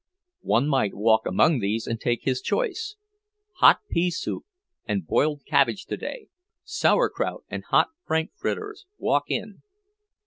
One 0.45 0.67
might 0.67 0.95
walk 0.95 1.27
among 1.27 1.59
these 1.59 1.85
and 1.85 2.01
take 2.01 2.23
his 2.23 2.41
choice: 2.41 2.95
"Hot 3.57 3.81
pea 3.87 4.09
soup 4.09 4.45
and 4.87 5.05
boiled 5.05 5.43
cabbage 5.45 5.85
today." 5.85 6.29
"Sauerkraut 6.63 7.43
and 7.49 7.65
hot 7.65 7.89
frankfurters. 8.07 8.87
Walk 8.97 9.25
in." 9.29 9.61